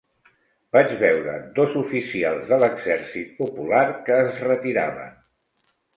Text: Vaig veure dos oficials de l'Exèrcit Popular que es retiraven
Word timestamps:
Vaig 0.75 0.93
veure 1.01 1.35
dos 1.59 1.75
oficials 1.81 2.49
de 2.53 2.59
l'Exèrcit 2.63 3.37
Popular 3.43 3.85
que 4.09 4.19
es 4.23 4.45
retiraven 4.51 5.13